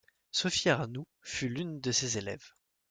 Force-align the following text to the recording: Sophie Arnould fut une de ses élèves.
Sophie 0.31 0.69
Arnould 0.69 1.05
fut 1.21 1.53
une 1.59 1.79
de 1.79 1.91
ses 1.91 2.17
élèves. 2.17 2.53